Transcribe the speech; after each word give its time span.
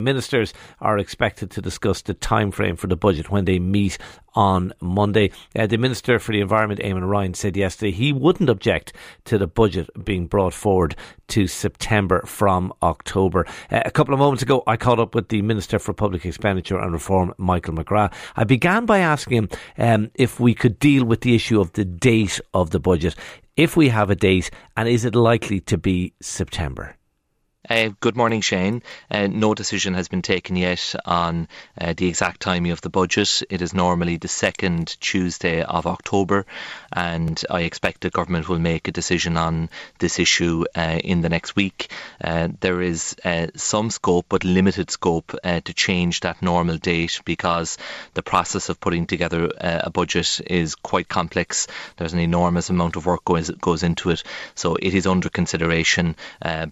Ministers 0.00 0.54
are 0.80 0.96
expected 0.96 1.50
to 1.50 1.60
discuss 1.60 2.02
the 2.02 2.14
time 2.14 2.52
frame 2.52 2.76
for 2.76 2.86
the 2.86 2.94
budget 2.94 3.30
when 3.30 3.46
they 3.46 3.58
meet 3.58 3.98
on 4.36 4.72
Monday. 4.80 5.32
Uh, 5.56 5.66
the 5.66 5.76
Minister 5.76 6.20
for 6.20 6.30
the 6.30 6.40
Environment, 6.40 6.80
Eamon 6.80 7.10
Ryan, 7.10 7.34
said 7.34 7.56
yesterday 7.56 7.90
he 7.90 8.12
wouldn't 8.12 8.48
object 8.48 8.92
to 9.24 9.38
the 9.38 9.48
budget 9.48 9.90
being 10.04 10.28
brought 10.28 10.54
forward 10.54 10.94
to 11.26 11.48
September 11.48 12.22
from 12.26 12.72
October. 12.80 13.44
Uh, 13.72 13.82
a 13.84 13.90
couple 13.90 14.14
of 14.14 14.20
moments 14.20 14.40
ago, 14.40 14.62
I 14.68 14.76
caught 14.76 15.00
up 15.00 15.16
with 15.16 15.30
the 15.30 15.42
Minister 15.42 15.80
for 15.80 15.92
Public 15.92 16.24
Expenditure 16.24 16.78
and 16.78 16.92
Reform, 16.92 17.34
Michael 17.36 17.74
McGrath. 17.74 18.12
I 18.36 18.44
began 18.44 18.86
by 18.86 19.00
asking 19.00 19.36
him 19.36 19.48
um, 19.78 20.10
if 20.14 20.38
we 20.38 20.54
could 20.54 20.78
deal 20.78 21.04
with 21.06 21.22
the 21.22 21.34
issue 21.34 21.60
of 21.60 21.72
the 21.72 21.84
date 21.84 22.40
of 22.54 22.70
the 22.70 22.78
budget. 22.78 23.16
If 23.56 23.76
we 23.76 23.88
have 23.88 24.10
a 24.10 24.14
date, 24.14 24.52
and 24.76 24.88
is 24.88 25.04
it 25.04 25.16
likely 25.16 25.58
to 25.62 25.76
be 25.76 26.14
September? 26.22 26.97
Uh, 27.68 27.90
good 28.00 28.16
morning, 28.16 28.40
Shane. 28.40 28.82
Uh, 29.10 29.26
no 29.26 29.52
decision 29.52 29.92
has 29.94 30.06
been 30.06 30.22
taken 30.22 30.54
yet 30.54 30.94
on 31.04 31.48
uh, 31.78 31.92
the 31.96 32.06
exact 32.06 32.40
timing 32.40 32.70
of 32.70 32.80
the 32.80 32.88
budget. 32.88 33.42
It 33.50 33.60
is 33.60 33.74
normally 33.74 34.16
the 34.16 34.28
second 34.28 34.96
Tuesday 35.00 35.62
of 35.62 35.86
October, 35.86 36.46
and 36.92 37.42
I 37.50 37.62
expect 37.62 38.00
the 38.00 38.10
government 38.10 38.48
will 38.48 38.60
make 38.60 38.86
a 38.86 38.92
decision 38.92 39.36
on 39.36 39.70
this 39.98 40.20
issue 40.20 40.64
uh, 40.76 41.00
in 41.02 41.20
the 41.20 41.28
next 41.28 41.56
week. 41.56 41.90
Uh, 42.22 42.48
there 42.60 42.80
is 42.80 43.16
uh, 43.24 43.48
some 43.56 43.90
scope, 43.90 44.26
but 44.28 44.44
limited 44.44 44.90
scope, 44.90 45.34
to 45.42 45.74
change 45.74 46.20
that 46.20 46.40
normal 46.40 46.76
date 46.76 47.20
because 47.24 47.76
the 48.14 48.22
process 48.22 48.68
of 48.68 48.80
putting 48.80 49.06
together 49.06 49.50
a 49.58 49.90
budget 49.90 50.40
is 50.46 50.74
quite 50.76 51.08
complex. 51.08 51.66
There's 51.96 52.12
an 52.12 52.20
enormous 52.20 52.70
amount 52.70 52.96
of 52.96 53.06
work 53.06 53.24
goes 53.24 53.50
goes 53.50 53.82
into 53.82 54.10
it, 54.10 54.22
so 54.54 54.76
it 54.76 54.94
is 54.94 55.06
under 55.06 55.28
consideration, 55.28 56.16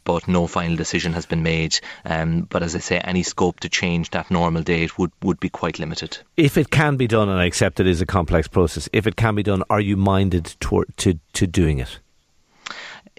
but 0.04 0.28
no 0.28 0.46
final 0.46 0.75
decision 0.76 1.12
has 1.14 1.26
been 1.26 1.42
made. 1.42 1.78
Um, 2.04 2.42
but 2.42 2.62
as 2.62 2.74
I 2.74 2.78
say, 2.78 2.98
any 2.98 3.22
scope 3.22 3.60
to 3.60 3.68
change 3.68 4.10
that 4.10 4.30
normal 4.30 4.62
date 4.62 4.98
would, 4.98 5.12
would 5.22 5.40
be 5.40 5.48
quite 5.48 5.78
limited. 5.78 6.18
If 6.36 6.56
it 6.56 6.70
can 6.70 6.96
be 6.96 7.06
done, 7.06 7.28
and 7.28 7.40
I 7.40 7.44
accept 7.44 7.80
it 7.80 7.86
is 7.86 8.00
a 8.00 8.06
complex 8.06 8.48
process, 8.48 8.88
if 8.92 9.06
it 9.06 9.16
can 9.16 9.34
be 9.34 9.42
done, 9.42 9.62
are 9.70 9.80
you 9.80 9.96
minded 9.96 10.56
to, 10.60 10.84
to, 10.98 11.18
to 11.32 11.46
doing 11.46 11.78
it? 11.78 12.00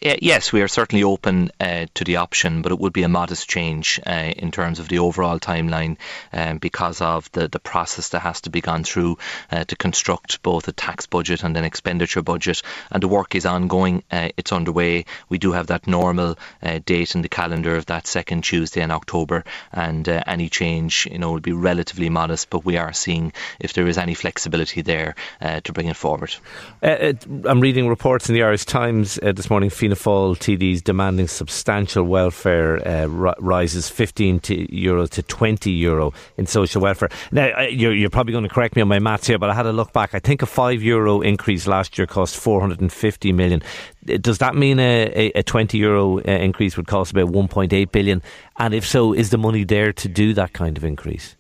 Yes, 0.02 0.53
we 0.53 0.62
are 0.62 0.67
certainly 0.67 1.03
open 1.03 1.52
uh, 1.59 1.88
to 1.95 2.03
the 2.03 2.17
option, 2.17 2.62
but 2.62 2.72
it 2.72 2.80
would 2.80 2.94
be 2.94 3.03
a 3.03 3.09
modest 3.09 3.50
change 3.50 4.00
uh, 4.06 4.12
in 4.12 4.52
terms 4.52 4.80
of 4.80 4.88
the 4.88 5.00
overall 5.00 5.40
timeline 5.40 5.98
um, 6.34 6.58
because 6.58 7.02
of 7.02 7.31
the, 7.31 7.48
the 7.48 7.59
process 7.59 8.09
that 8.09 8.20
has 8.20 8.42
to 8.42 8.50
be 8.50 8.62
gone 8.62 8.84
through 8.84 9.18
uh, 9.52 9.64
to 9.64 9.75
construct 9.75 10.44
both 10.44 10.68
a 10.68 10.72
tax 10.72 11.08
budget 11.08 11.44
and 11.44 11.58
an 11.58 11.64
expenditure 11.64 12.22
budget. 12.22 12.62
And 12.92 13.02
the 13.02 13.08
work 13.08 13.36
is 13.36 13.45
ongoing, 13.45 14.03
uh, 14.12 14.30
it's 14.38 14.52
underway. 14.52 15.06
We 15.30 15.38
do 15.38 15.52
have 15.53 15.68
that 15.68 15.88
normal 15.88 16.38
uh, 16.62 16.80
date 16.86 17.16
in 17.16 17.22
the 17.22 17.30
calendar 17.30 17.75
of 17.75 17.88
that 17.88 18.08
second 18.08 18.44
Tuesday 18.44 18.81
in 18.81 18.92
October, 18.92 19.44
and 19.72 20.08
uh, 20.08 20.23
any 20.28 20.50
change 20.50 21.08
you 21.12 21.18
know, 21.18 21.31
will 21.31 21.40
be 21.40 21.53
relatively 21.53 22.09
modest, 22.09 22.50
but 22.50 22.66
we 22.66 22.78
are 22.78 22.94
seeing 22.94 23.34
if 23.59 23.73
there 23.73 23.88
is 23.88 23.98
any 23.98 24.14
flexibility 24.14 24.81
there 24.81 25.16
to 25.64 25.73
bring 25.73 25.88
it 25.88 25.95
forward. 25.95 26.36
I'm 26.81 27.59
reading 27.59 27.88
reports 27.88 28.30
in 28.30 28.36
the 28.36 28.44
Irish 28.44 28.66
Times 28.66 29.16
this 29.16 29.50
morning 29.50 29.70
Fianna 29.88 29.96
Fáil 29.96 30.36
TDs 30.36 30.84
demanding 30.84 31.30
substantial 31.30 32.04
welfare 32.04 32.86
uh, 32.86 33.06
rises 33.40 33.88
15 33.88 34.42
to 34.42 34.76
euro 34.76 35.06
to 35.08 35.24
20 35.24 35.72
euro 35.72 36.14
in 36.36 36.46
social 36.46 36.82
welfare. 36.82 37.08
Now, 37.32 37.62
you're, 37.62 37.94
you're, 37.94 38.10
probably 38.10 38.34
going 38.34 38.44
to 38.44 38.50
correct 38.50 38.76
me 38.76 38.82
on 38.82 38.90
my 38.90 39.00
maths 39.00 39.28
here, 39.28 39.38
but 39.38 39.50
I 39.50 39.54
had 39.54 39.66
a 39.66 39.72
look 39.72 39.94
back. 39.94 40.14
I 40.14 40.20
think 40.20 40.42
a 40.42 40.46
5 40.46 40.84
euro 40.84 41.22
increase 41.22 41.68
last 41.68 41.98
year 41.98 42.06
cost 42.06 42.36
450 42.36 43.32
million. 43.32 43.62
Does 44.04 44.40
that 44.40 44.56
mean 44.56 44.78
a, 44.80 45.32
a 45.36 45.44
20 45.44 45.78
euro 45.78 46.20
uh, 46.20 46.22
increase 46.24 46.76
would 46.76 46.88
cost 46.88 47.12
about 47.12 47.30
1.8 47.30 47.92
billion? 47.92 48.22
And 48.58 48.74
if 48.74 48.86
so, 48.86 49.14
is 49.14 49.30
the 49.30 49.38
money 49.38 49.64
there 49.64 49.94
to 49.94 50.09
do 50.09 50.34
that 50.34 50.52
kind 50.52 50.76
of 50.76 50.84
increase? 50.84 51.38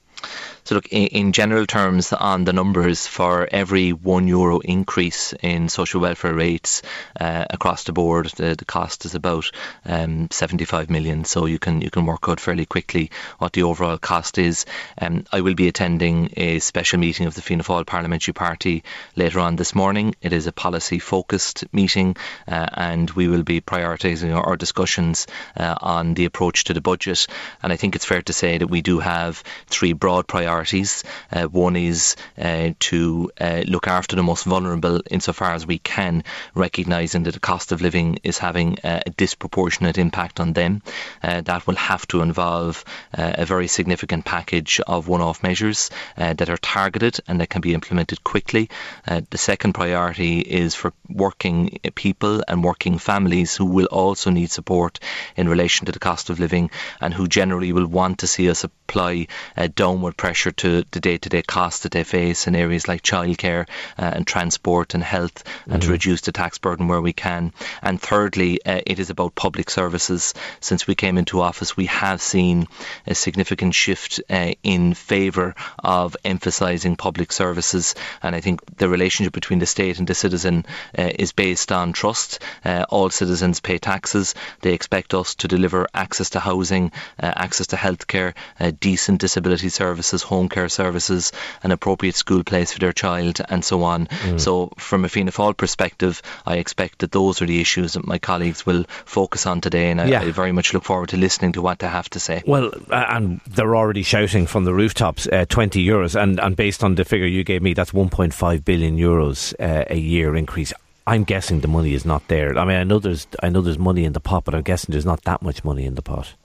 So, 0.67 0.75
look, 0.75 0.89
in, 0.89 1.07
in, 1.07 1.31
general 1.31 1.65
terms, 1.65 2.11
on 2.11 2.43
the 2.43 2.51
numbers, 2.51 3.07
for 3.07 3.47
every 3.49 3.93
one 3.93 4.27
euro 4.27 4.59
increase 4.59 5.33
in 5.41 5.69
social 5.69 6.01
welfare 6.01 6.33
rates 6.33 6.81
uh, 7.17 7.45
across 7.49 7.85
the 7.85 7.93
board, 7.93 8.25
the, 8.35 8.53
the 8.53 8.65
cost 8.65 9.05
is 9.05 9.15
about 9.15 9.49
um, 9.85 10.27
75 10.29 10.89
million. 10.89 11.23
So 11.23 11.45
you 11.45 11.57
can 11.57 11.79
you 11.79 11.89
can 11.89 12.05
work 12.05 12.27
out 12.27 12.41
fairly 12.41 12.65
quickly 12.65 13.11
what 13.37 13.53
the 13.53 13.63
overall 13.63 13.97
cost 13.97 14.37
is. 14.37 14.65
Um, 15.01 15.23
I 15.31 15.39
will 15.39 15.55
be 15.55 15.69
attending 15.69 16.33
a 16.35 16.59
special 16.59 16.99
meeting 16.99 17.27
of 17.27 17.35
the 17.35 17.41
Fianna 17.41 17.63
Fáil 17.63 17.85
Parliamentary 17.85 18.33
Party 18.33 18.83
later 19.15 19.39
on 19.39 19.55
this 19.55 19.73
morning. 19.73 20.15
It 20.21 20.33
is 20.33 20.47
a 20.47 20.51
policy 20.51 20.99
focused 20.99 21.63
meeting, 21.71 22.17
uh, 22.45 22.67
and 22.73 23.09
we 23.11 23.29
will 23.29 23.43
be 23.43 23.61
prioritising 23.61 24.35
our, 24.35 24.45
our 24.45 24.57
discussions 24.57 25.27
uh, 25.55 25.75
on 25.79 26.13
the 26.13 26.25
approach 26.25 26.65
to 26.65 26.73
the 26.73 26.81
budget. 26.81 27.25
And 27.63 27.71
I 27.71 27.77
think 27.77 27.95
it's 27.95 28.03
fair 28.03 28.21
to 28.23 28.33
say 28.33 28.57
that 28.57 28.67
we 28.67 28.81
do 28.81 28.99
have 28.99 29.41
three 29.67 29.93
broad 29.93 30.27
priorities 30.27 30.56
priorities. 30.57 31.03
Uh, 31.31 31.43
one 31.43 31.75
is 31.75 32.15
uh, 32.37 32.71
to 32.79 33.31
uh, 33.39 33.63
look 33.67 33.87
after 33.87 34.15
the 34.15 34.23
most 34.23 34.43
vulnerable 34.45 35.01
insofar 35.11 35.53
as 35.53 35.67
we 35.67 35.77
can, 35.77 36.23
recognising 36.55 37.23
that 37.23 37.33
the 37.33 37.39
cost 37.39 37.71
of 37.71 37.81
living 37.81 38.17
is 38.23 38.39
having 38.39 38.77
a 38.83 39.09
disproportionate 39.17 39.97
impact 39.99 40.39
on 40.39 40.53
them. 40.53 40.81
that 41.21 41.67
will 41.67 41.75
have 41.75 42.07
to 42.07 42.21
involve 42.21 42.83
a 43.13 43.45
very 43.45 43.67
significant 43.67 44.25
package 44.25 44.79
of 44.87 45.07
one-off 45.07 45.43
measures 45.43 45.89
that 46.15 46.49
are 46.49 46.57
targeted 46.57 47.19
and 47.27 47.39
that 47.39 47.49
can 47.49 47.61
be 47.61 47.73
implemented 47.73 48.23
quickly. 48.23 48.69
the 49.05 49.37
second 49.37 49.73
priority 49.73 50.39
is 50.39 50.73
for 50.75 50.91
working 51.09 51.79
people 51.95 52.43
and 52.47 52.63
working 52.63 52.97
families 52.97 53.55
who 53.55 53.65
will 53.65 53.89
also 53.91 54.31
need 54.31 54.49
support 54.49 54.99
in 55.35 55.49
relation 55.49 55.85
to 55.85 55.91
the 55.91 56.05
cost 56.09 56.29
of 56.29 56.39
living 56.39 56.69
and 57.01 57.13
who 57.13 57.27
generally 57.27 57.71
will 57.73 57.87
want 57.87 58.19
to 58.19 58.27
see 58.27 58.49
us 58.49 58.63
apply 58.63 59.27
downward 59.75 60.15
pressure 60.17 60.46
to 60.51 60.83
the 60.91 60.99
day-to-day 60.99 61.41
costs 61.41 61.83
that 61.83 61.91
they 61.91 62.03
face 62.03 62.47
in 62.47 62.55
areas 62.55 62.87
like 62.87 63.01
childcare 63.01 63.67
uh, 63.97 64.11
and 64.15 64.25
transport 64.25 64.93
and 64.93 65.03
health, 65.03 65.43
mm-hmm. 65.43 65.73
and 65.73 65.81
to 65.81 65.87
mm-hmm. 65.87 65.93
reduce 65.93 66.21
the 66.21 66.31
tax 66.31 66.57
burden 66.57 66.87
where 66.87 67.01
we 67.01 67.13
can. 67.13 67.51
And 67.81 68.01
thirdly, 68.01 68.63
uh, 68.65 68.81
it 68.85 68.99
is 68.99 69.09
about 69.09 69.35
public 69.35 69.69
services. 69.69 70.33
Since 70.59 70.87
we 70.87 70.95
came 70.95 71.17
into 71.17 71.41
office, 71.41 71.75
we 71.75 71.87
have 71.87 72.21
seen 72.21 72.67
a 73.05 73.15
significant 73.15 73.73
shift 73.73 74.21
uh, 74.29 74.53
in 74.63 74.93
favour 74.93 75.55
of 75.79 76.15
emphasising 76.23 76.95
public 76.95 77.31
services, 77.31 77.95
and 78.21 78.35
I 78.35 78.41
think 78.41 78.77
the 78.77 78.89
relationship 78.89 79.33
between 79.33 79.59
the 79.59 79.65
state 79.65 79.99
and 79.99 80.07
the 80.07 80.15
citizen 80.15 80.65
uh, 80.97 81.11
is 81.17 81.31
based 81.31 81.71
on 81.71 81.93
trust. 81.93 82.39
Uh, 82.63 82.85
all 82.89 83.09
citizens 83.09 83.59
pay 83.59 83.77
taxes; 83.77 84.35
they 84.61 84.73
expect 84.73 85.13
us 85.13 85.35
to 85.35 85.47
deliver 85.47 85.87
access 85.93 86.29
to 86.31 86.39
housing, 86.39 86.91
uh, 87.21 87.33
access 87.35 87.67
to 87.67 87.75
healthcare, 87.75 88.33
decent 88.79 89.19
disability 89.19 89.69
services, 89.69 90.21
home 90.21 90.36
home 90.37 90.49
care 90.49 90.69
services, 90.69 91.31
an 91.63 91.71
appropriate 91.71 92.15
school 92.15 92.43
place 92.43 92.73
for 92.73 92.79
their 92.79 92.93
child, 92.93 93.41
and 93.49 93.65
so 93.65 93.83
on. 93.83 94.07
Mm. 94.07 94.39
So, 94.39 94.71
from 94.77 95.05
a 95.05 95.09
Fianna 95.09 95.31
Fáil 95.31 95.57
perspective, 95.57 96.21
I 96.45 96.57
expect 96.57 96.99
that 96.99 97.11
those 97.11 97.41
are 97.41 97.47
the 97.47 97.59
issues 97.59 97.93
that 97.93 98.05
my 98.05 98.19
colleagues 98.19 98.65
will 98.65 98.85
focus 99.05 99.45
on 99.45 99.61
today, 99.61 99.89
and 99.91 99.99
I, 99.99 100.07
yeah. 100.07 100.21
I 100.21 100.31
very 100.31 100.51
much 100.51 100.73
look 100.73 100.83
forward 100.83 101.09
to 101.09 101.17
listening 101.17 101.53
to 101.53 101.61
what 101.61 101.79
they 101.79 101.87
have 101.87 102.09
to 102.11 102.19
say. 102.19 102.43
Well, 102.45 102.71
uh, 102.91 103.05
and 103.09 103.41
they're 103.47 103.75
already 103.75 104.03
shouting 104.03 104.47
from 104.47 104.65
the 104.65 104.73
rooftops 104.73 105.27
uh, 105.27 105.45
20 105.49 105.83
euros, 105.83 106.21
and, 106.21 106.39
and 106.39 106.55
based 106.55 106.83
on 106.83 106.95
the 106.95 107.05
figure 107.05 107.27
you 107.27 107.43
gave 107.43 107.61
me, 107.61 107.73
that's 107.73 107.91
1.5 107.91 108.65
billion 108.65 108.97
euros 108.97 109.53
uh, 109.59 109.85
a 109.89 109.97
year 109.97 110.35
increase. 110.35 110.73
I'm 111.07 111.23
guessing 111.23 111.61
the 111.61 111.69
money 111.69 111.93
is 111.93 112.05
not 112.05 112.27
there. 112.27 112.57
I 112.59 112.65
mean, 112.65 112.77
I 112.77 112.83
know 112.83 112.99
there's 112.99 113.27
I 113.41 113.47
know 113.49 113.61
there's 113.61 113.79
money 113.79 114.03
in 114.03 114.11
the 114.11 114.19
pot, 114.19 114.43
but 114.43 114.53
I'm 114.53 114.61
guessing 114.61 114.91
there's 114.91 115.05
not 115.05 115.23
that 115.23 115.41
much 115.41 115.63
money 115.63 115.85
in 115.85 115.95
the 115.95 116.01
pot 116.01 116.35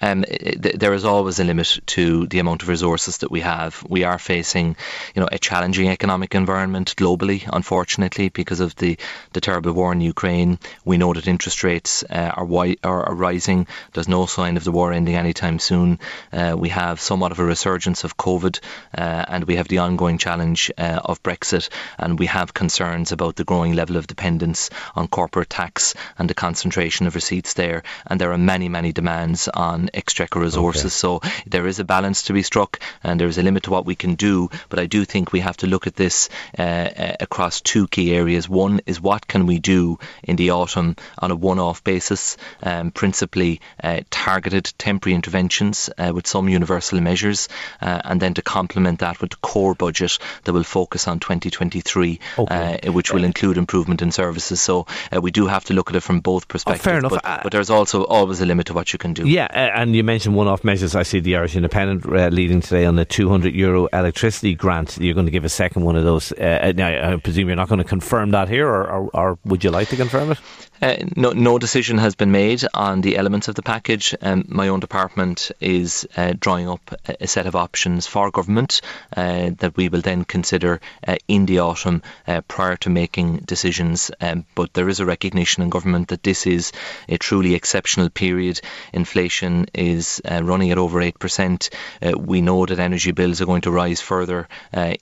um, 0.00 0.24
there 0.56 0.92
is 0.92 1.04
always 1.04 1.38
a 1.38 1.44
limit 1.44 1.78
to 1.86 2.26
the 2.26 2.38
amount 2.38 2.62
of 2.62 2.68
resources 2.68 3.18
that 3.18 3.30
we 3.30 3.40
have. 3.40 3.82
We 3.88 4.04
are 4.04 4.18
facing, 4.18 4.76
you 5.14 5.22
know, 5.22 5.28
a 5.30 5.38
challenging 5.38 5.88
economic 5.88 6.34
environment 6.34 6.94
globally, 6.96 7.48
unfortunately, 7.50 8.28
because 8.28 8.60
of 8.60 8.76
the, 8.76 8.98
the 9.32 9.40
terrible 9.40 9.72
war 9.72 9.92
in 9.92 10.00
Ukraine. 10.00 10.58
We 10.84 10.98
know 10.98 11.12
that 11.14 11.26
interest 11.26 11.64
rates 11.64 12.04
uh, 12.04 12.32
are, 12.34 12.44
wi- 12.44 12.76
are, 12.84 13.04
are, 13.04 13.14
rising. 13.14 13.66
There's 13.94 14.08
no 14.08 14.26
sign 14.26 14.56
of 14.58 14.64
the 14.64 14.72
war 14.72 14.92
ending 14.92 15.16
anytime 15.16 15.58
soon. 15.58 15.98
Uh, 16.32 16.54
we 16.58 16.68
have 16.68 17.00
somewhat 17.00 17.32
of 17.32 17.38
a 17.38 17.44
resurgence 17.44 18.04
of 18.04 18.18
COVID, 18.18 18.60
uh, 18.96 19.24
and 19.28 19.44
we 19.44 19.56
have 19.56 19.68
the 19.68 19.78
ongoing 19.78 20.18
challenge 20.18 20.70
uh, 20.76 21.00
of 21.04 21.22
Brexit, 21.22 21.70
and 21.98 22.18
we 22.18 22.26
have 22.26 22.52
concerns 22.52 23.12
about 23.12 23.36
the 23.36 23.44
growing 23.44 23.72
level 23.72 23.96
of 23.96 24.06
dependence 24.06 24.68
on 24.94 25.08
corporate 25.08 25.48
tax 25.48 25.94
and 26.18 26.28
the 26.28 26.34
concentration 26.34 27.06
of 27.06 27.14
receipts 27.14 27.54
there. 27.54 27.82
And 28.06 28.20
there 28.20 28.32
are 28.32 28.38
many, 28.38 28.68
many 28.68 28.92
demands 28.92 29.48
on 29.48 29.85
exchequer 29.94 30.40
resources. 30.40 30.84
Okay. 30.84 30.90
So 30.90 31.20
there 31.46 31.66
is 31.66 31.78
a 31.78 31.84
balance 31.84 32.22
to 32.24 32.32
be 32.32 32.42
struck, 32.42 32.80
and 33.02 33.20
there 33.20 33.28
is 33.28 33.38
a 33.38 33.42
limit 33.42 33.64
to 33.64 33.70
what 33.70 33.86
we 33.86 33.94
can 33.94 34.14
do. 34.14 34.50
But 34.68 34.78
I 34.78 34.86
do 34.86 35.04
think 35.04 35.32
we 35.32 35.40
have 35.40 35.56
to 35.58 35.66
look 35.66 35.86
at 35.86 35.96
this 35.96 36.28
uh, 36.58 36.62
uh, 36.62 37.16
across 37.20 37.60
two 37.60 37.86
key 37.88 38.14
areas. 38.14 38.48
One 38.48 38.80
is 38.86 39.00
what 39.00 39.26
can 39.26 39.46
we 39.46 39.58
do 39.58 39.98
in 40.22 40.36
the 40.36 40.50
autumn 40.50 40.96
on 41.18 41.30
a 41.30 41.36
one-off 41.36 41.82
basis, 41.84 42.36
um, 42.62 42.90
principally 42.90 43.60
uh, 43.82 44.00
targeted 44.10 44.72
temporary 44.78 45.14
interventions 45.14 45.90
uh, 45.98 46.12
with 46.14 46.26
some 46.26 46.48
universal 46.48 47.00
measures, 47.00 47.48
uh, 47.80 48.00
and 48.04 48.20
then 48.20 48.34
to 48.34 48.42
complement 48.42 49.00
that 49.00 49.20
with 49.20 49.30
the 49.30 49.36
core 49.36 49.74
budget 49.74 50.18
that 50.44 50.52
will 50.52 50.64
focus 50.64 51.08
on 51.08 51.20
2023, 51.20 52.20
okay. 52.38 52.80
Uh, 52.82 52.92
which 52.92 53.12
will 53.12 53.24
include 53.24 53.58
improvement 53.58 54.02
in 54.02 54.12
services. 54.12 54.60
So 54.60 54.86
we 55.20 55.30
do 55.30 55.46
have 55.46 55.64
to 55.66 55.74
look 55.74 55.90
at 55.90 55.96
it 55.96 56.00
from 56.00 56.20
both 56.20 56.48
perspectives. 56.48 56.86
Oh, 56.86 56.90
fair 56.90 56.98
enough. 56.98 57.10
But, 57.10 57.42
but, 57.42 57.52
there's 57.52 57.70
also 57.70 58.04
always 58.04 58.40
a 58.40 58.46
limit 58.46 58.66
to 58.66 58.74
what 58.74 58.92
you 58.92 58.98
can 58.98 59.12
do. 59.12 59.26
Yeah, 59.26 59.48
and 59.76 59.94
you 59.94 60.02
mentioned 60.02 60.34
one-off 60.34 60.64
measures. 60.64 60.96
I 60.96 61.02
see 61.02 61.20
the 61.20 61.36
Irish 61.36 61.54
Independent 61.54 62.06
leading 62.32 62.60
today 62.60 62.86
on 62.86 62.96
the 62.96 63.04
200 63.04 63.54
euro 63.54 63.86
electricity 63.86 64.54
grant. 64.54 64.98
You're 64.98 65.14
going 65.14 65.26
to 65.26 65.32
give 65.32 65.44
a 65.44 65.48
second 65.48 65.84
one 65.84 65.96
of 65.96 66.04
those. 66.04 66.32
now, 66.38 67.12
I 67.12 67.16
presume 67.16 67.48
you're 67.48 67.56
not 67.56 67.68
going 67.68 67.78
to 67.78 67.84
confirm 67.84 68.30
that 68.30 68.48
here, 68.48 68.66
or, 68.66 68.90
or, 68.90 69.10
or 69.12 69.38
would 69.44 69.62
you 69.62 69.70
like 69.70 69.88
to 69.90 69.96
confirm 69.96 70.32
it? 70.32 70.38
Uh, 70.80 70.96
no, 71.16 71.30
no 71.32 71.58
decision 71.58 71.96
has 71.98 72.14
been 72.14 72.30
made 72.30 72.62
on 72.74 73.00
the 73.00 73.16
elements 73.16 73.48
of 73.48 73.54
the 73.54 73.62
package. 73.62 74.14
Um, 74.20 74.44
my 74.48 74.68
own 74.68 74.80
department 74.80 75.50
is 75.60 76.06
uh, 76.16 76.34
drawing 76.38 76.68
up 76.68 76.94
a 77.08 77.26
set 77.26 77.46
of 77.46 77.56
options 77.56 78.06
for 78.06 78.30
government 78.30 78.82
uh, 79.16 79.50
that 79.58 79.76
we 79.76 79.88
will 79.88 80.02
then 80.02 80.24
consider 80.24 80.80
uh, 81.06 81.16
in 81.28 81.46
the 81.46 81.60
autumn 81.60 82.02
uh, 82.26 82.42
prior 82.42 82.76
to 82.76 82.90
making 82.90 83.38
decisions. 83.38 84.10
Um, 84.20 84.44
but 84.54 84.74
there 84.74 84.88
is 84.88 85.00
a 85.00 85.06
recognition 85.06 85.62
in 85.62 85.70
government 85.70 86.08
that 86.08 86.22
this 86.22 86.46
is 86.46 86.72
a 87.08 87.16
truly 87.16 87.54
exceptional 87.54 88.10
period. 88.10 88.60
Inflation 88.92 89.65
is 89.72 90.20
uh, 90.30 90.42
running 90.42 90.70
at 90.70 90.78
over 90.78 91.00
8%. 91.00 91.70
we 92.18 92.42
know 92.42 92.66
that 92.66 92.78
energy 92.78 93.12
bills 93.12 93.40
are 93.40 93.46
going 93.46 93.62
to 93.62 93.70
rise 93.70 94.00
further 94.00 94.48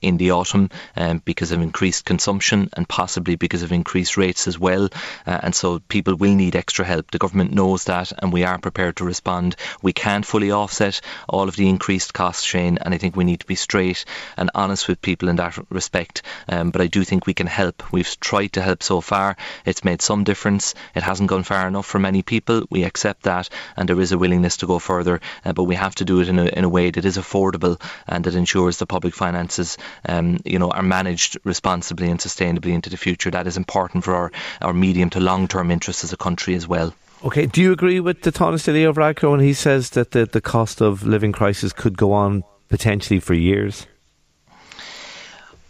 in 0.01 0.17
the 0.17 0.31
autumn 0.31 0.69
um, 0.95 1.21
because 1.25 1.51
of 1.51 1.61
increased 1.61 2.05
consumption 2.05 2.69
and 2.73 2.87
possibly 2.87 3.35
because 3.35 3.61
of 3.61 3.71
increased 3.71 4.17
rates 4.17 4.47
as 4.47 4.57
well. 4.57 4.89
and 5.25 5.53
so 5.53 5.65
so 5.65 5.79
people 5.79 6.13
will 6.13 6.35
need 6.35 6.55
extra 6.55 6.85
help. 6.85 7.09
The 7.09 7.17
government 7.17 7.51
knows 7.51 7.85
that, 7.85 8.11
and 8.19 8.31
we 8.31 8.43
are 8.43 8.59
prepared 8.59 8.97
to 8.97 9.03
respond. 9.03 9.55
We 9.81 9.93
can't 9.93 10.23
fully 10.23 10.51
offset 10.51 11.01
all 11.27 11.49
of 11.49 11.55
the 11.55 11.67
increased 11.67 12.13
costs, 12.13 12.43
Shane, 12.43 12.77
and 12.77 12.93
I 12.93 12.99
think 12.99 13.15
we 13.15 13.23
need 13.23 13.39
to 13.39 13.47
be 13.47 13.55
straight 13.55 14.05
and 14.37 14.51
honest 14.53 14.87
with 14.87 15.01
people 15.01 15.27
in 15.27 15.37
that 15.37 15.57
respect. 15.71 16.21
Um, 16.47 16.69
but 16.69 16.81
I 16.81 16.85
do 16.85 17.03
think 17.03 17.25
we 17.25 17.33
can 17.33 17.47
help. 17.47 17.91
We've 17.91 18.19
tried 18.19 18.53
to 18.53 18.61
help 18.61 18.83
so 18.83 19.01
far. 19.01 19.37
It's 19.65 19.83
made 19.83 20.03
some 20.03 20.23
difference. 20.23 20.75
It 20.93 21.01
hasn't 21.01 21.29
gone 21.29 21.41
far 21.41 21.67
enough 21.67 21.87
for 21.87 21.97
many 21.97 22.21
people. 22.21 22.67
We 22.69 22.83
accept 22.83 23.23
that, 23.23 23.49
and 23.75 23.89
there 23.89 23.99
is 23.99 24.11
a 24.11 24.19
willingness 24.19 24.54
to 24.57 24.67
go 24.67 24.79
further. 24.79 25.21
Uh, 25.43 25.53
but 25.53 25.63
we 25.63 25.75
have 25.75 25.95
to 25.95 26.05
do 26.05 26.21
it 26.21 26.29
in 26.29 26.39
a, 26.39 26.45
in 26.45 26.63
a 26.63 26.69
way 26.69 26.91
that 26.91 27.05
is 27.05 27.17
affordable 27.17 27.81
and 28.07 28.23
that 28.23 28.35
ensures 28.35 28.77
the 28.77 28.85
public 28.85 29.13
finances, 29.13 29.77
um, 30.07 30.39
you 30.45 30.59
know, 30.59 30.71
are 30.71 30.83
managed 30.83 31.37
responsibly 31.43 32.09
and 32.09 32.19
sustainably 32.19 32.73
into 32.73 32.89
the 32.89 32.97
future. 32.97 33.31
That 33.31 33.47
is 33.47 33.57
important 33.57 34.03
for 34.03 34.15
our, 34.15 34.31
our 34.61 34.73
medium 34.73 35.09
to 35.11 35.19
long 35.19 35.47
term 35.47 35.71
interests 35.71 36.03
as 36.03 36.13
a 36.13 36.17
country 36.17 36.55
as 36.55 36.67
well. 36.67 36.93
Okay, 37.23 37.45
do 37.45 37.61
you 37.61 37.71
agree 37.71 37.99
with 37.99 38.21
the 38.21 38.31
Tánaiste 38.31 38.73
Leo 38.73 38.93
Varadkar 38.93 39.31
when 39.31 39.39
he 39.39 39.53
says 39.53 39.91
that 39.91 40.11
the, 40.11 40.25
the 40.25 40.41
cost 40.41 40.81
of 40.81 41.03
living 41.03 41.31
crisis 41.31 41.73
could 41.73 41.97
go 41.97 42.11
on 42.11 42.43
potentially 42.69 43.19
for 43.19 43.33
years? 43.33 43.87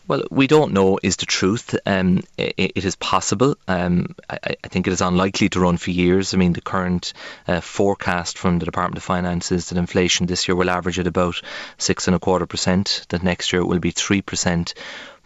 Well, 0.08 0.24
we 0.30 0.46
don't 0.46 0.74
know 0.74 1.00
is 1.02 1.18
the 1.18 1.26
truth. 1.26 1.76
Um, 1.86 2.22
it, 2.38 2.54
it 2.58 2.86
is 2.86 2.96
possible. 2.96 3.56
Um, 3.68 4.16
I, 4.30 4.38
I, 4.64 4.68
think 4.68 4.86
it 4.86 4.94
is 4.94 5.02
unlikely 5.02 5.50
to 5.50 5.60
run 5.60 5.78
for 5.78 5.90
years. 5.90 6.34
I 6.34 6.38
mean, 6.38 6.54
the 6.54 6.62
current 6.62 7.14
uh, 7.48 7.60
forecast 7.62 8.38
from 8.38 8.60
the 8.60 8.66
Department 8.66 8.98
of 8.98 9.04
Finance 9.04 9.52
is 9.52 9.70
that 9.70 9.80
inflation 9.80 10.28
this 10.28 10.48
year 10.48 10.56
will 10.56 10.70
average 10.70 11.00
at 11.00 11.08
about 11.08 11.42
six 11.80 12.08
and 12.08 12.16
a 12.16 12.20
quarter 12.20 12.46
percent. 12.46 13.06
That 13.10 13.24
next 13.24 13.52
year 13.52 13.64
it 13.64 13.68
will 13.68 13.80
be 13.80 13.92
three 13.92 14.22
percent. 14.22 14.76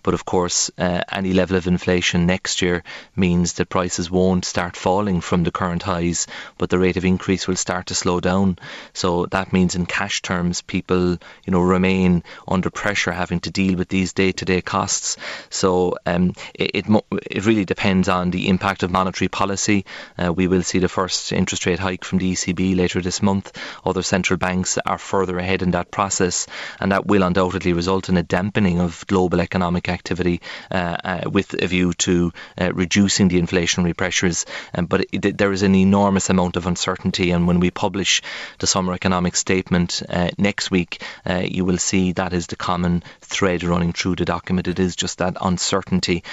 But 0.04 0.14
of 0.14 0.26
course, 0.26 0.72
uh, 0.78 1.02
any 1.12 1.34
level 1.34 1.58
of 1.58 1.68
inflation 1.68 2.26
next 2.26 2.62
year 2.62 2.84
means 3.16 3.54
that 3.54 3.70
prices 3.70 4.10
won't 4.10 4.46
start 4.46 4.76
falling 4.76 5.22
from 5.22 5.44
the 5.44 5.52
current 5.52 5.84
highs, 5.84 6.28
but 6.58 6.70
the 6.70 6.80
rate 6.80 6.98
of 6.98 7.06
increase 7.06 7.48
will 7.48 7.56
start 7.56 7.88
to 7.88 7.96
slow 7.96 8.20
down. 8.20 8.58
So 8.94 9.26
that 9.28 9.54
means, 9.54 9.76
in 9.76 9.86
cash 9.86 10.22
terms, 10.22 10.62
people, 10.62 11.12
you 11.46 11.52
know, 11.52 11.62
remain 11.62 12.24
under 12.48 12.70
pressure, 12.70 13.12
having 13.12 13.42
to 13.42 13.52
deal 13.52 13.76
with 13.78 13.90
these 13.90 14.14
day-to-day 14.14 14.62
costs. 14.62 15.18
So 15.50 15.98
um, 16.06 16.34
it, 16.54 16.72
it, 16.74 17.04
it 17.30 17.46
really 17.46 17.66
depends 17.66 18.10
on 18.10 18.32
the 18.32 18.48
impact 18.48 18.84
of 18.84 18.92
monetary 18.92 19.28
policy. 19.28 19.86
Uh, 20.18 20.32
we 20.32 20.48
will 20.48 20.64
see 20.64 20.80
the 20.80 20.90
first 20.90 21.34
interest 21.34 21.66
rate 21.66 21.80
hike 21.80 22.06
from 22.06 22.20
the 22.20 22.32
ECB 22.32 22.76
later 22.76 23.02
this 23.02 23.22
month. 23.22 23.58
Other 23.86 24.04
central 24.04 24.38
banks 24.38 24.78
are 24.78 24.98
further 24.98 25.38
ahead 25.38 25.62
in 25.62 25.72
that 25.72 25.92
process, 25.92 26.48
and 26.80 26.92
that 26.92 27.06
will 27.06 27.24
undoubtedly 27.24 27.74
result 27.74 28.10
in 28.10 28.18
a 28.18 28.24
dampening 28.24 28.80
of 28.80 29.06
global 29.08 29.42
economic 29.42 29.89
activity 29.90 30.42
uh, 30.72 30.98
uh, 31.04 31.30
with 31.30 31.62
a 31.62 31.68
view 31.68 31.94
to 31.94 32.32
uh, 32.60 32.72
reducing 32.74 33.28
the 33.28 33.42
inflationary 33.42 33.96
pressures. 33.96 34.46
Um, 34.74 34.86
but 34.86 35.06
it, 35.12 35.38
there 35.38 35.52
is 35.52 35.64
an 35.64 35.76
enormous 35.76 36.30
amount 36.30 36.56
of 36.56 36.68
uncertainty, 36.68 37.32
and 37.32 37.48
when 37.48 37.60
we 37.60 37.72
publish 37.72 38.22
the 38.60 38.68
summer 38.68 38.94
economic 38.94 39.36
statement 39.36 40.02
next 40.38 40.72
week, 40.72 41.02
you 41.42 41.66
will 41.66 41.78
see 41.78 42.14
that 42.14 42.34
is 42.34 42.48
the 42.48 42.56
common 42.56 43.04
thread 43.22 43.64
running 43.64 43.94
through 43.94 44.16
the 44.16 44.26
document. 44.26 44.68
It 44.68 44.80
is 44.80 44.96
just 44.96 45.18
that 45.20 45.38
uncertainty, 45.42 46.24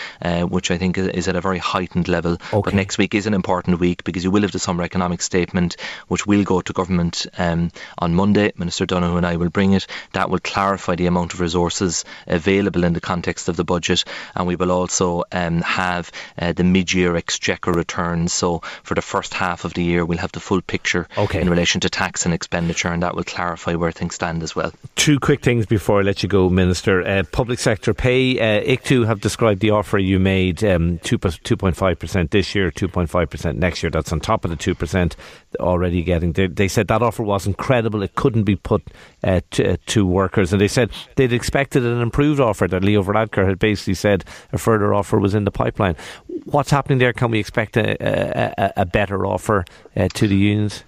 which 0.49 0.71
I 0.71 0.79
think 0.79 0.99
is 0.99 1.29
at 1.29 1.37
a 1.37 1.41
very 1.41 1.59
heightened 1.59 2.09
level. 2.09 2.35
Okay. 2.53 2.61
But 2.65 2.75
next 2.75 2.99
week 2.99 3.15
is 3.15 3.27
an 3.27 3.35
important 3.35 3.81
week 3.81 4.05
because 4.05 4.25
you 4.25 4.31
will 4.31 4.43
have 4.43 4.53
the 4.53 4.59
summer 4.59 4.83
economic 4.83 5.23
statement, 5.23 5.77
which 6.09 6.27
will 6.27 6.45
go 6.45 6.61
to 6.61 6.73
government 6.73 7.27
um, 7.39 7.71
on 7.99 8.15
Monday. 8.15 8.53
Minister 8.57 8.87
Donohoe 8.87 9.17
and 9.17 9.27
I 9.27 9.37
will 9.37 9.51
bring 9.51 9.73
it. 9.73 9.87
That 10.13 10.31
will 10.31 10.39
clarify 10.39 10.95
the 10.95 11.07
amount 11.07 11.35
of 11.35 11.41
resources 11.41 12.05
available 12.27 12.85
in 12.85 12.93
the 12.93 13.01
context 13.01 13.46
of 13.49 13.57
the 13.57 13.65
budget, 13.65 14.05
and 14.35 14.47
we 14.47 14.57
will 14.57 14.73
also 14.73 15.25
um, 15.33 15.63
have 15.63 16.11
uh, 16.39 16.53
the 16.53 16.65
mid-year 16.65 17.17
exchequer 17.17 17.73
returns. 17.73 18.33
So 18.33 18.61
for 18.83 18.95
the 18.95 19.03
first 19.03 19.35
half 19.35 19.65
of 19.65 19.75
the 19.75 19.83
year, 19.83 20.05
we'll 20.05 20.19
have 20.19 20.33
the 20.33 20.41
full 20.41 20.61
picture 20.61 21.09
okay. 21.17 21.41
in 21.41 21.51
relation 21.51 21.81
to 21.83 21.91
tax 21.91 22.25
and 22.25 22.35
expenditure, 22.35 22.89
and 22.89 23.03
that 23.03 23.15
will 23.15 23.25
clarify 23.25 23.75
where 23.75 23.93
things 23.93 24.15
stand 24.15 24.43
as 24.43 24.55
well. 24.55 24.73
Two 24.95 25.19
quick 25.19 25.43
things 25.43 25.67
before 25.67 26.01
I 26.01 26.03
let 26.03 26.23
you 26.23 26.29
go, 26.29 26.49
Minister. 26.49 27.07
Uh, 27.07 27.23
public 27.31 27.59
sector 27.59 27.95
pay. 27.95 28.39
Uh, 28.39 28.63
ICTU 28.65 29.07
have 29.07 29.21
described 29.21 29.61
the 29.61 29.71
offer 29.71 29.99
you 29.99 30.19
made 30.19 30.65
um, 30.65 30.99
2.5% 30.99 32.31
this 32.31 32.55
year, 32.55 32.71
2.5% 32.71 33.57
next 33.57 33.83
year. 33.83 33.91
That's 33.91 34.13
on 34.13 34.21
top 34.21 34.45
of 34.45 34.51
the 34.51 34.57
2% 34.57 35.15
already 35.61 36.03
getting. 36.03 36.33
They, 36.33 36.47
they 36.47 36.69
said 36.69 36.89
that 36.89 37.03
offer 37.03 37.23
was 37.23 37.47
incredible. 37.47 38.03
It 38.03 38.15
couldn't 38.15 38.45
be 38.45 38.57
put 38.57 38.83
uh, 39.23 39.41
to, 39.53 39.73
uh, 39.73 39.77
to, 39.87 40.07
workers. 40.07 40.53
And 40.53 40.61
they 40.61 40.69
said 40.69 40.91
they'd 41.17 41.33
expected 41.33 41.85
an 41.85 42.01
improved 42.01 42.41
offer, 42.41 42.67
that 42.69 42.83
Leo 42.83 43.03
Varadkar 43.03 43.47
had 43.47 43.59
basically 43.59 43.95
said 43.95 44.25
a 44.53 44.59
further 44.59 44.95
offer 44.95 45.19
was 45.19 45.35
in 45.35 45.45
the 45.45 45.51
pipeline. 45.51 45.97
What's 46.45 46.71
happening 46.71 46.99
there? 46.99 47.13
Can 47.13 47.31
we 47.31 47.39
expect 47.39 47.77
a, 47.77 47.97
a, 48.01 48.73
a 48.77 48.87
better 48.87 49.27
offer 49.27 49.65
uh, 49.97 50.09
to 50.15 50.29
the 50.29 50.37
unions? 50.37 50.85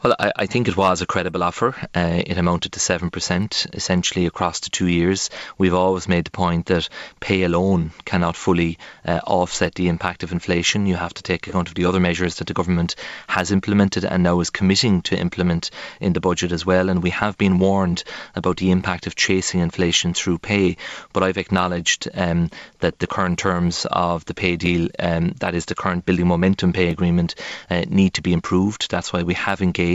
Well, 0.00 0.14
I, 0.16 0.30
I, 0.36 0.46
think 0.46 0.68
it 0.68 0.76
was 0.76 1.02
a 1.02 1.06
credible 1.06 1.42
offer. 1.42 1.74
Uh, 1.92 2.22
it 2.24 2.38
amounted 2.38 2.70
to 2.74 2.78
7% 2.78 3.74
essentially 3.74 4.26
across 4.26 4.60
the 4.60 4.70
two 4.70 4.86
years. 4.86 5.28
We've 5.58 5.74
always 5.74 6.06
made 6.06 6.26
the 6.26 6.30
point 6.30 6.66
that 6.66 6.88
pay 7.18 7.42
alone 7.42 7.90
cannot 8.04 8.36
fully 8.36 8.78
uh, 9.04 9.18
offset 9.26 9.74
the 9.74 9.88
impact 9.88 10.22
of 10.22 10.30
inflation. 10.30 10.86
You 10.86 10.94
have 10.94 11.14
to 11.14 11.24
take 11.24 11.48
account 11.48 11.66
of 11.66 11.74
the 11.74 11.86
other 11.86 11.98
measures 11.98 12.36
that 12.36 12.46
the 12.46 12.54
government 12.54 12.94
has 13.26 13.50
implemented 13.50 14.04
and 14.04 14.22
now 14.22 14.38
is 14.38 14.50
committing 14.50 15.02
to 15.02 15.18
implement 15.18 15.72
in 16.00 16.12
the 16.12 16.20
budget 16.20 16.52
as 16.52 16.64
well. 16.64 16.90
And 16.90 17.02
we 17.02 17.10
have 17.10 17.36
been 17.36 17.58
warned 17.58 18.04
about 18.36 18.58
the 18.58 18.70
impact 18.70 19.08
of 19.08 19.16
chasing 19.16 19.58
inflation 19.58 20.14
through 20.14 20.38
pay. 20.38 20.76
But 21.12 21.24
I've 21.24 21.38
acknowledged 21.38 22.06
um, 22.14 22.50
that 22.78 23.00
the 23.00 23.08
current 23.08 23.40
terms 23.40 23.84
of 23.90 24.24
the 24.26 24.34
pay 24.34 24.54
deal, 24.54 24.90
um, 25.00 25.34
that 25.40 25.56
is 25.56 25.64
the 25.64 25.74
current 25.74 26.06
building 26.06 26.28
momentum 26.28 26.72
pay 26.72 26.86
agreement, 26.86 27.34
uh, 27.68 27.82
need 27.88 28.14
to 28.14 28.22
be 28.22 28.32
improved. 28.32 28.92
That's 28.92 29.12
why 29.12 29.24
we 29.24 29.34
have 29.34 29.60
engaged 29.60 29.87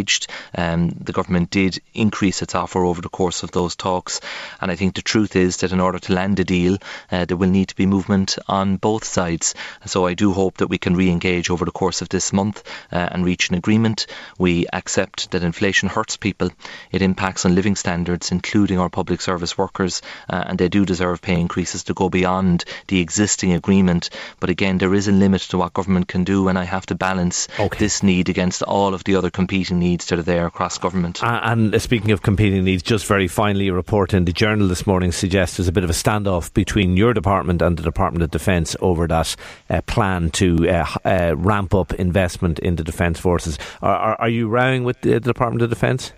Um, 0.55 0.89
the 0.89 1.13
government 1.13 1.50
did 1.50 1.81
increase 1.93 2.41
its 2.41 2.55
offer 2.55 2.83
over 2.83 3.01
the 3.01 3.09
course 3.09 3.43
of 3.43 3.51
those 3.51 3.75
talks, 3.75 4.21
and 4.59 4.71
I 4.71 4.75
think 4.75 4.95
the 4.95 5.01
truth 5.01 5.35
is 5.35 5.57
that 5.57 5.71
in 5.71 5.79
order 5.79 6.00
to 6.00 6.13
land 6.13 6.39
a 6.39 6.43
deal, 6.43 6.77
uh, 7.12 7.25
there 7.25 7.38
will 7.38 7.50
need 7.50 7.69
to 7.69 7.75
be 7.75 7.85
movement 7.85 8.38
on 8.47 8.77
both 8.77 9.03
sides. 9.03 9.55
So 9.85 10.07
I 10.07 10.13
do 10.13 10.33
hope 10.33 10.57
that 10.57 10.67
we 10.67 10.77
can 10.77 10.95
re-engage 10.95 11.50
over 11.50 11.65
the 11.65 11.71
course 11.71 12.01
of 12.01 12.09
this 12.09 12.33
month 12.33 12.63
uh, 12.91 13.09
and 13.12 13.25
reach 13.25 13.50
an 13.50 13.55
agreement. 13.55 14.07
We 14.38 14.65
accept 14.71 15.31
that 15.31 15.43
inflation 15.43 15.89
hurts 15.89 16.17
people. 16.17 16.50
It 16.91 17.01
impacts 17.01 17.45
on 17.45 17.55
living 17.55 17.75
standards, 17.75 18.31
including 18.31 18.79
our 18.79 18.89
public 18.89 19.21
service 19.21 19.57
workers, 19.57 20.01
uh, 20.29 20.43
and 20.47 20.57
they 20.57 20.69
do 20.69 20.85
deserve 20.85 21.21
pay 21.21 21.39
increases 21.39 21.83
to 21.85 21.93
go 21.93 22.09
beyond 22.09 22.65
the 22.88 23.00
existing 23.00 23.53
agreement. 23.53 24.09
But 24.39 24.50
again, 24.50 24.77
there 24.77 24.93
is 24.93 25.07
a 25.07 25.12
limit 25.12 25.41
to 25.50 25.57
what 25.57 25.73
government 25.73 26.07
can 26.07 26.23
do, 26.23 26.47
and 26.47 26.57
I 26.57 26.63
have 26.63 26.85
to 26.88 26.95
balance 26.95 27.47
okay. 27.59 27.77
this 27.79 28.03
need 28.03 28.29
against 28.29 28.63
all 28.63 28.93
of 28.93 29.03
the 29.03 29.15
other 29.15 29.29
competing 29.29 29.79
needs 29.84 30.06
that 30.08 30.20
are 30.20 30.24
there 30.24 30.48
across 30.48 30.78
government. 30.78 31.24
Uh, 31.24 31.40
and 31.44 31.82
speaking 31.82 32.12
of 32.12 32.22
competing 32.22 32.63
needs, 32.63 32.82
just 32.82 33.06
very 33.06 33.28
finally, 33.28 33.68
a 33.68 33.74
report 33.74 34.13
in 34.13 34.25
the 34.25 34.34
Journal 34.34 34.68
this 34.68 34.88
morning 34.88 35.12
suggests 35.12 35.58
there's 35.58 35.68
a 35.68 35.72
bit 35.72 35.84
of 35.84 35.90
a 35.90 35.94
standoff 35.94 36.54
between 36.54 36.98
your 36.98 37.13
department 37.13 37.62
and 37.62 37.78
the 37.78 37.84
Department 37.84 38.24
of 38.24 38.32
Defence 38.32 38.75
over 38.80 39.08
that 39.08 39.36
uh, 39.70 39.82
plan 39.82 40.30
to 40.32 40.70
uh, 40.70 40.88
uh, 41.06 41.36
ramp 41.38 41.74
up 41.74 41.94
investment 41.94 42.60
in 42.60 42.75
the 42.78 42.84
defence 42.84 43.20
forces. 43.20 43.60
Are, 43.82 43.96
are, 43.96 44.22
are 44.22 44.30
you 44.30 44.48
rowing 44.48 44.84
with 44.84 45.02
the, 45.02 45.13
the 45.13 45.20
Department 45.20 45.62
of 45.62 45.70
Defence? 45.70 46.13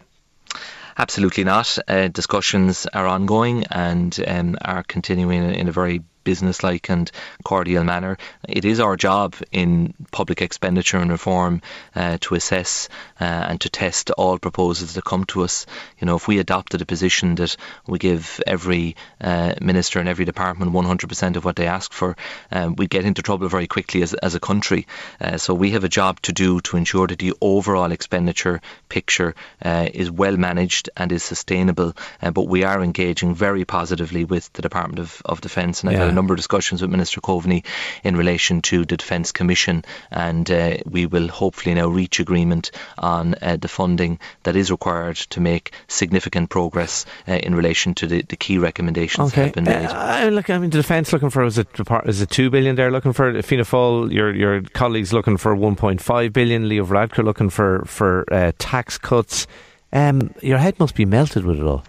Absolutely 0.97 1.43
not. 1.43 1.77
Uh, 1.87 2.07
discussions 2.07 2.87
are 2.93 3.05
ongoing 3.05 3.65
and 3.65 4.17
um, 4.25 4.57
are 4.61 4.83
continuing 4.83 5.43
in 5.53 5.67
a 5.67 5.71
very 5.71 6.01
businesslike 6.25 6.89
and 6.89 7.09
cordial 7.45 7.85
manner. 7.85 8.17
It 8.49 8.65
is 8.65 8.81
our 8.81 8.97
job 8.97 9.35
in 9.53 9.93
public 10.11 10.41
expenditure 10.41 10.97
and 10.97 11.09
reform 11.09 11.61
uh, 11.95 12.17
to 12.21 12.35
assess 12.35 12.89
uh, 13.21 13.23
and 13.23 13.61
to 13.61 13.69
test 13.69 14.11
all 14.11 14.37
proposals 14.37 14.95
that 14.95 15.05
come 15.05 15.23
to 15.25 15.43
us. 15.43 15.65
You 15.99 16.07
know, 16.07 16.17
if 16.17 16.27
we 16.27 16.39
adopted 16.39 16.81
a 16.81 16.85
position 16.85 17.35
that 17.35 17.55
we 17.87 17.99
give 17.99 18.41
every 18.45 18.97
uh, 19.21 19.53
minister 19.61 19.99
and 19.99 20.09
every 20.09 20.25
department 20.25 20.73
100% 20.73 21.35
of 21.37 21.45
what 21.45 21.55
they 21.55 21.67
ask 21.67 21.93
for, 21.93 22.17
um, 22.51 22.75
we 22.75 22.87
get 22.87 23.05
into 23.05 23.21
trouble 23.21 23.47
very 23.47 23.67
quickly 23.67 24.01
as, 24.01 24.13
as 24.13 24.35
a 24.35 24.39
country. 24.39 24.87
Uh, 25.21 25.37
so 25.37 25.53
we 25.53 25.71
have 25.71 25.83
a 25.83 25.89
job 25.89 26.19
to 26.21 26.33
do 26.33 26.59
to 26.61 26.77
ensure 26.77 27.07
that 27.07 27.19
the 27.19 27.33
overall 27.39 27.91
expenditure 27.91 28.61
picture 28.89 29.35
uh, 29.63 29.87
is 29.93 30.11
well 30.11 30.35
managed 30.35 30.89
and 30.97 31.11
is 31.11 31.23
sustainable. 31.23 31.95
Uh, 32.21 32.31
but 32.31 32.47
we 32.47 32.63
are 32.63 32.83
engaging 32.83 33.35
very 33.35 33.65
positively 33.65 34.25
with 34.25 34.51
the 34.53 34.61
Department 34.61 34.99
of, 34.99 35.21
of 35.25 35.41
Defence, 35.41 35.83
and 35.83 35.91
a 36.14 36.14
number 36.15 36.33
of 36.33 36.37
discussions 36.37 36.81
with 36.81 36.89
Minister 36.89 37.21
Coveney 37.21 37.63
in 38.03 38.15
relation 38.15 38.61
to 38.63 38.85
the 38.85 38.97
Defence 38.97 39.31
Commission, 39.31 39.83
and 40.11 40.49
uh, 40.49 40.77
we 40.85 41.05
will 41.05 41.27
hopefully 41.27 41.75
now 41.75 41.87
reach 41.87 42.19
agreement 42.19 42.71
on 42.97 43.35
uh, 43.41 43.57
the 43.57 43.67
funding 43.67 44.19
that 44.43 44.55
is 44.55 44.71
required 44.71 45.17
to 45.17 45.39
make 45.39 45.73
significant 45.87 46.49
progress 46.49 47.05
uh, 47.27 47.33
in 47.33 47.55
relation 47.55 47.93
to 47.95 48.07
the, 48.07 48.21
the, 48.23 48.35
key 48.35 48.57
recommendations 48.57 49.31
okay. 49.31 49.41
that 49.41 49.45
have 49.45 49.53
been 49.55 49.63
made. 49.65 49.85
Uh, 49.87 50.29
look, 50.31 50.49
I 50.49 50.57
mean, 50.57 50.69
the 50.69 50.77
Defence 50.77 51.13
looking 51.13 51.29
for 51.29 51.43
is 51.43 51.57
it 51.57 51.67
is 52.05 52.21
it 52.21 52.29
two 52.29 52.49
billion? 52.49 52.75
They're 52.75 52.91
looking 52.91 53.13
for 53.13 53.41
Fianna 53.41 53.63
Fáil. 53.63 54.11
Your 54.11 54.33
your 54.33 54.61
colleagues 54.61 55.13
looking 55.13 55.37
for 55.37 55.55
one 55.55 55.75
point 55.75 56.01
five 56.01 56.33
billion. 56.33 56.69
Leo 56.69 56.85
Varadkar 56.85 57.23
looking 57.23 57.49
for 57.49 57.83
for 57.85 58.25
uh, 58.31 58.51
tax 58.57 58.97
cuts. 58.97 59.47
Um, 59.93 60.33
your 60.41 60.57
head 60.57 60.79
must 60.79 60.95
be 60.95 61.05
melted 61.05 61.45
with 61.45 61.59
it 61.59 61.63
all. 61.63 61.83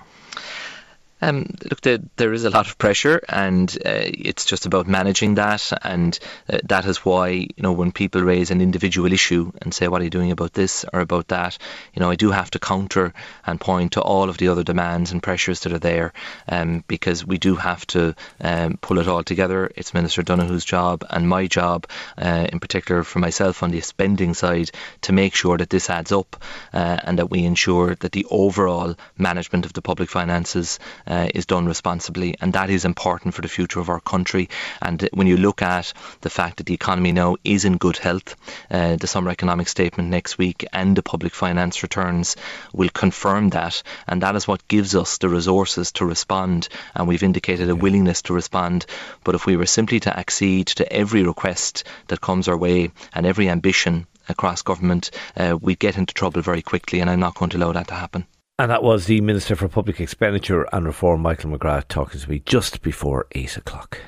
Um, 1.23 1.55
look, 1.71 1.81
the, 1.81 2.03
there 2.17 2.35
is 2.35 2.45
a 2.45 2.51
lot 2.51 2.69
of 2.69 2.77
pressure, 2.77 3.23
and 3.27 3.75
uh, 3.87 4.05
it's 4.05 4.45
just 4.45 4.67
about 4.67 4.87
managing 4.87 5.37
that. 5.37 5.73
And 5.83 6.19
uh, 6.49 6.59
that 6.65 6.85
is 6.85 6.99
why, 6.99 7.29
you 7.29 7.63
know, 7.63 7.73
when 7.73 7.91
people 7.91 8.21
raise 8.21 8.51
an 8.51 8.61
individual 8.61 9.11
issue 9.11 9.51
and 9.63 9.73
say, 9.73 9.89
"What 9.89 10.03
are 10.03 10.05
you 10.05 10.11
doing 10.11 10.31
about 10.31 10.53
this 10.53 10.85
or 10.93 11.01
about 11.01 11.29
that?" 11.29 11.57
You 11.95 12.01
know, 12.01 12.11
I 12.11 12.17
do 12.17 12.31
have 12.33 12.51
to 12.51 12.59
counter 12.59 13.15
and 13.47 13.59
point 13.59 13.93
to 13.93 14.03
all 14.03 14.29
of 14.29 14.37
the 14.37 14.49
other 14.49 14.63
demands 14.63 15.13
and 15.13 15.23
pressures 15.23 15.61
that 15.61 15.73
are 15.73 15.79
there, 15.79 16.13
um, 16.49 16.85
because 16.87 17.25
we 17.25 17.39
do 17.39 17.55
have 17.55 17.87
to 17.89 18.15
um, 18.43 18.77
pull 18.83 18.99
it 18.99 19.09
all 19.09 19.25
together. 19.25 19.71
It's 19.75 19.95
Minister 19.95 20.23
Donohoe's 20.23 20.67
job 20.67 21.03
and 21.09 21.27
my 21.27 21.47
job, 21.47 21.87
uh, 22.19 22.47
in 22.53 22.61
particular 22.61 23.05
for 23.05 23.21
myself 23.21 23.63
on 23.63 23.71
the 23.71 23.81
spending 23.81 24.35
side, 24.35 24.71
to 25.03 25.13
make 25.15 25.35
sure 25.35 25.57
that 25.57 25.71
this 25.71 25.89
adds 25.89 26.13
up 26.13 26.37
uh, 26.75 26.99
and 27.05 27.19
that 27.19 27.31
we 27.31 27.45
ensure 27.45 27.95
that 27.95 28.13
the 28.13 28.27
overall 28.31 28.95
management 29.17 29.65
of 29.65 29.73
the 29.73 29.83
public 29.83 30.11
finances 30.11 30.79
uh, 31.07 31.16
is 31.35 31.47
done 31.47 31.67
responsibly, 31.67 32.37
and 32.41 32.53
that 32.53 32.71
is 32.71 32.85
important 32.85 33.35
for 33.35 33.43
the 33.43 33.49
future 33.49 33.81
of 33.81 33.89
our 33.89 34.01
country. 34.01 34.49
And 34.81 35.09
when 35.13 35.27
you 35.27 35.37
look 35.37 35.63
at 35.63 35.93
the 36.21 36.31
fact 36.31 36.59
that 36.59 36.67
the 36.67 36.75
economy 36.75 37.13
now 37.13 37.37
is 37.45 37.65
in 37.65 37.77
good 37.77 37.97
health, 37.97 38.37
uh, 38.71 38.97
the 38.97 39.07
summer 39.07 39.31
economic 39.31 39.69
statement 39.69 40.11
next 40.11 40.39
week 40.39 40.65
and 40.73 40.97
the 40.97 41.03
public 41.03 41.35
finance 41.35 41.83
returns 41.83 42.37
will 42.73 42.89
confirm 42.89 43.51
that, 43.51 43.83
and 44.07 44.23
that 44.23 44.37
is 44.37 44.49
what 44.49 44.69
gives 44.69 44.95
us 44.95 45.19
the 45.19 45.29
resources 45.29 45.93
to 45.93 46.05
respond. 46.05 46.69
And 46.95 47.09
we've 47.09 47.23
indicated 47.23 47.71
a 47.71 47.77
willingness 47.77 48.23
to 48.23 48.35
respond. 48.35 48.87
But 49.25 49.35
if 49.35 49.47
we 49.47 49.57
were 49.57 49.67
simply 49.67 50.01
to 50.01 50.19
accede 50.19 50.69
to 50.69 50.93
every 50.93 51.23
request 51.23 51.85
that 52.09 52.21
comes 52.21 52.49
our 52.49 52.57
way 52.57 52.91
and 53.13 53.27
every 53.27 53.49
ambition 53.49 54.07
across 54.29 54.63
government, 54.63 55.11
uh, 55.37 55.57
we 55.61 55.77
get 55.77 55.97
into 55.97 56.15
trouble 56.15 56.43
very 56.43 56.63
quickly, 56.63 57.01
and 57.01 57.09
I'm 57.09 57.21
not 57.21 57.35
going 57.35 57.51
to 57.51 57.57
allow 57.59 57.73
that 57.73 57.89
to 57.89 57.95
happen. 57.95 58.27
And 58.59 58.71
that 58.71 58.83
was 58.83 59.05
the 59.05 59.21
Minister 59.21 59.55
for 59.55 59.69
Public 59.69 60.01
Expenditure 60.01 60.67
and 60.73 60.87
Reform, 60.87 61.21
Michael 61.21 61.51
McGrath, 61.51 61.89
talking 61.89 62.19
to 62.19 62.31
me 62.31 62.39
just 62.47 62.81
before 62.81 63.27
8 63.33 63.59
o'clock. 63.59 63.99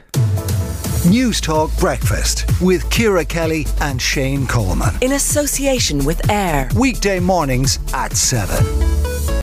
Newstalk 1.04 1.78
Breakfast 1.78 2.46
with 2.62 2.88
Ciara 2.88 3.26
Kelly 3.26 3.66
and 3.82 4.00
Shane 4.00 4.46
Coleman. 4.46 4.94
In 5.02 5.12
association 5.12 6.02
with 6.02 6.30
AIR. 6.30 6.70
Weekday 6.74 7.20
mornings 7.20 7.78
at 7.92 8.16
7. 8.16 9.07